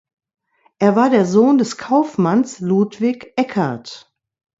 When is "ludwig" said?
2.59-3.33